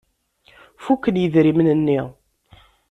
[0.83, 1.99] Fuken yidrimen-nni.